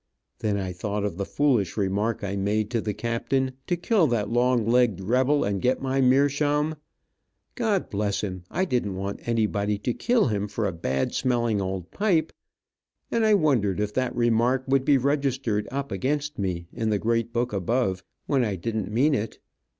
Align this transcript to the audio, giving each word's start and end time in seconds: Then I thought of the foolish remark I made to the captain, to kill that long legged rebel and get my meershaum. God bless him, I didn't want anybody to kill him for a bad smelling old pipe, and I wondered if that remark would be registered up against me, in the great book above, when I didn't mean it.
Then 0.39 0.57
I 0.57 0.73
thought 0.73 1.03
of 1.03 1.17
the 1.17 1.27
foolish 1.27 1.77
remark 1.77 2.23
I 2.23 2.35
made 2.35 2.71
to 2.71 2.81
the 2.81 2.91
captain, 2.95 3.51
to 3.67 3.75
kill 3.77 4.07
that 4.07 4.31
long 4.31 4.65
legged 4.65 4.99
rebel 4.99 5.43
and 5.43 5.61
get 5.61 5.79
my 5.79 6.01
meershaum. 6.01 6.75
God 7.53 7.87
bless 7.91 8.21
him, 8.21 8.43
I 8.49 8.65
didn't 8.65 8.95
want 8.95 9.19
anybody 9.27 9.77
to 9.77 9.93
kill 9.93 10.29
him 10.29 10.47
for 10.47 10.65
a 10.65 10.71
bad 10.73 11.13
smelling 11.13 11.61
old 11.61 11.91
pipe, 11.91 12.33
and 13.11 13.23
I 13.23 13.35
wondered 13.35 13.79
if 13.79 13.93
that 13.93 14.15
remark 14.15 14.63
would 14.67 14.85
be 14.85 14.97
registered 14.97 15.67
up 15.71 15.91
against 15.91 16.39
me, 16.39 16.65
in 16.73 16.89
the 16.89 16.97
great 16.97 17.31
book 17.31 17.53
above, 17.53 18.03
when 18.25 18.43
I 18.43 18.55
didn't 18.55 18.91
mean 18.91 19.13
it. 19.13 19.37